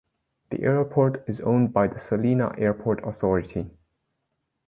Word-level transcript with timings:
The 0.49 0.63
airport 0.63 1.29
is 1.29 1.39
owned 1.41 1.73
by 1.73 1.85
the 1.85 1.99
Salina 1.99 2.55
Airport 2.57 3.03
Authority. 3.07 3.69